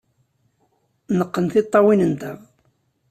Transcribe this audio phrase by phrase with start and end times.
[1.17, 2.37] Neqqen tiṭṭawin-nteɣ.